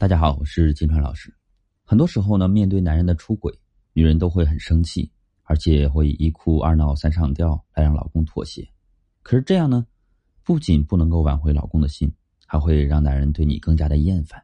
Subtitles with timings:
[0.00, 1.34] 大家好，我是金川老师。
[1.82, 3.52] 很多时候呢，面对男人的出轨，
[3.92, 5.10] 女人都会很生气，
[5.42, 8.64] 而且会一哭二闹三上吊来让老公妥协。
[9.24, 9.84] 可是这样呢，
[10.44, 12.08] 不仅不能够挽回老公的心，
[12.46, 14.40] 还会让男人对你更加的厌烦。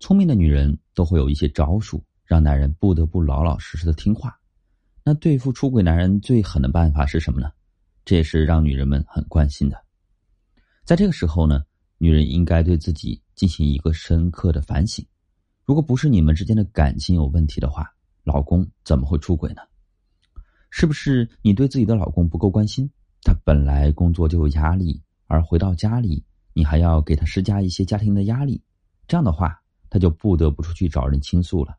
[0.00, 4.36] 聪明的女人都会有一些招数，让男人不得不老老实实的听话。
[5.04, 7.52] 那对付出轨男人最狠的办法是什么呢？
[8.04, 9.80] 这也是让女人们很关心的。
[10.84, 11.62] 在这个时候呢。
[12.02, 15.02] 女人应该对自己进行一个深刻的反省。
[15.64, 17.90] 如果不是你们之间的感情有问题的话，
[18.22, 19.62] 老公怎么会出轨呢？
[20.68, 22.90] 是不是你对自己的老公不够关心？
[23.22, 26.22] 他本来工作就有压力，而回到家里，
[26.52, 28.62] 你还要给他施加一些家庭的压力，
[29.08, 31.78] 这样的话，他就不得不出去找人倾诉了。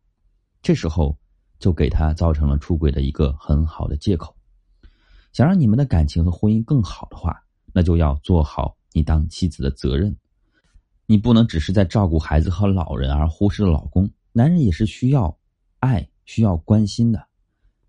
[0.63, 1.15] 这时候，
[1.59, 4.35] 就给他造成了出轨的一个很好的借口。
[5.31, 7.39] 想让你们的感情和婚姻更好的话，
[7.71, 8.75] 那就要做好。
[8.93, 10.17] 你当妻子的责任，
[11.11, 14.09] 你不能只是在照顾孩子和老人而忽视了老公。
[14.31, 15.37] 男人也是需要
[15.79, 17.27] 爱、需要关心的。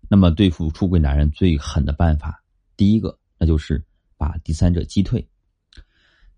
[0.09, 2.43] 那么，对付出轨男人最狠的办法，
[2.75, 3.81] 第一个那就是
[4.17, 5.25] 把第三者击退。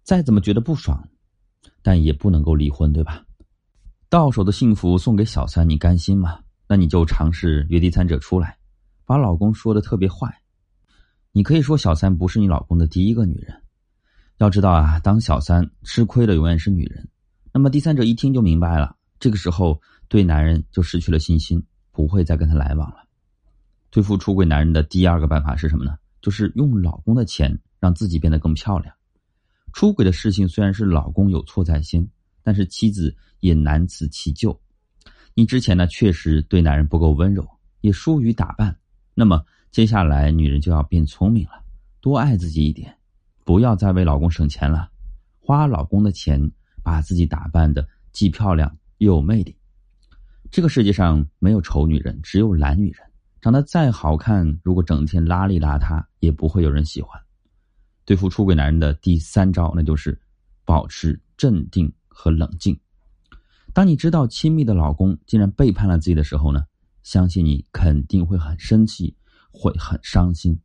[0.04, 1.10] 再怎么觉得不爽，
[1.82, 3.26] 但也不能够离婚，对吧？
[4.08, 6.40] 到手的幸福送给小三，你甘心吗？
[6.68, 8.60] 那你就尝试约第三者出来，
[9.06, 10.32] 把老公说的特别坏。
[11.32, 13.55] 你可以说小三不是你老公的第一个女人。
[14.38, 17.08] 要知道啊，当小三吃亏的永远是女人。
[17.54, 22.98] 那么第三者一听就明白了，这个时候对男人就失去了信心，不会再跟他来往了。
[23.90, 25.98] 对付出轨男人的第二个办法是什么呢？
[26.22, 28.94] 就是用老公的钱让自己变得更漂亮。
[29.72, 32.06] 出轨的事情虽然是老公有错在先，
[32.44, 34.60] 但是妻子也难辞其咎。
[35.34, 37.48] 你之前呢确实对男人不够温柔，
[37.80, 38.76] 也疏于打扮。
[39.14, 41.64] 那么接下来女人就要变聪明了，
[42.02, 42.98] 多爱自己一点。
[43.46, 44.90] 不要再为老公省钱了，
[45.40, 46.52] 花老公的钱，
[46.84, 49.56] 把自己打扮的既漂亮又有魅力。
[50.52, 53.00] 这个世界上没有丑女人，只有懒女人。
[53.42, 57.22] 长得再好看，如果整天邋里邋遢，也不会有人喜欢。
[58.04, 60.20] 对付出轨男人的第三招，那就是
[60.66, 62.80] 保持镇定和冷静。
[63.74, 66.66] 当你知道亲密的老公竟然背叛了自己的时候呢，
[67.04, 69.16] 相信你肯定会很生气，
[69.52, 70.60] 会很伤心。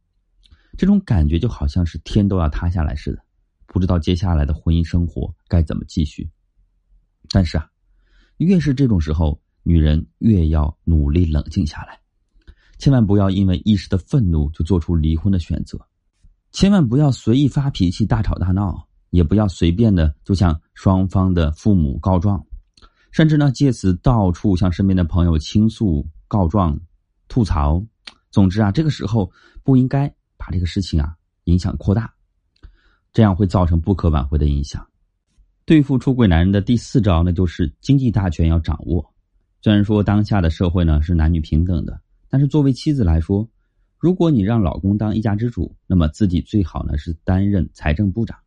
[0.76, 3.22] 这种感觉就好像是天都要塌下来似的，
[3.66, 6.31] 不知道接下来的婚姻生活该怎么继续。
[7.31, 7.69] 但是啊，
[8.38, 11.98] 越是这种时候，女人越要努力冷静下来，
[12.78, 15.78] 千万不要因为一时的愤怒就做出离婚的选择，
[16.50, 22.44] 千万不要随意发脾气、大吵大闹，也不要随便的就向双方的父母告状，
[23.12, 26.81] 甚至呢借此到处向身边的朋友倾诉、告状、
[27.28, 27.84] 吐槽。
[28.31, 29.31] 总之啊，这个时候
[29.62, 30.14] 不应该。
[30.40, 31.14] 把这个事情啊
[31.44, 32.10] 影响扩大，
[33.12, 34.84] 这样会造成不可挽回的影响。
[35.66, 39.12] 对付出轨男人的第四招，那就是经济大权要掌握。
[39.60, 43.46] 虽然说当下的社会呢是男女平等的，但是作为妻子来说，
[43.98, 48.38] 如果你让老公当一家之主，那么自己最好呢是担任财政部长。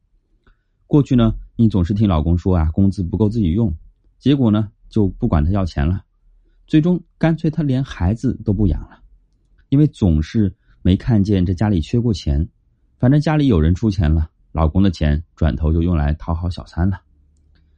[0.87, 3.71] 过去呢，你总是听老公说啊，工资不够自己用，
[4.17, 6.03] 结果呢就不管他要钱了，
[6.65, 8.99] 最终干脆他连孩子都不养了，
[9.69, 10.51] 因为总是。
[10.83, 12.47] 没看见这家里缺过钱，
[12.99, 17.01] 反正家里有人出钱了，老公的钱转头就用来讨好小三了。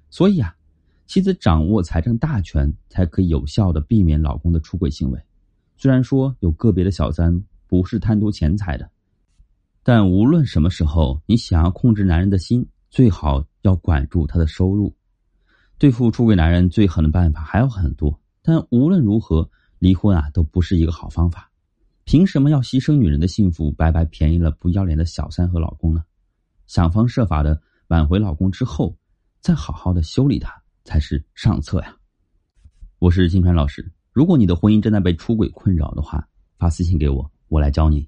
[0.09, 0.55] 所以啊，
[1.05, 5.21] 妻子掌握财政大权，才可以有效的避免老公的出轨行为。
[5.77, 8.89] 虽然说有个别的小三不是贪图钱财的，
[9.83, 14.95] 但无论什么时候，你想要控制男人的心，最好要管住他的收入。
[15.77, 21.51] 对付出轨男人最狠的办法还有很多，但无论如何，离婚啊都不是一个好方法。
[22.05, 26.03] 凭什么要牺牲女人的幸福，白白便宜了不要脸的小三和老公呢？
[26.67, 28.95] 想方设法的挽回老公之后，
[29.41, 31.97] 再好好的修理他才是上策呀。
[32.99, 36.27] 我是金川老师，如果你的婚姻正在被出轨困扰的话，
[36.59, 38.07] 发私信给我，我来教你。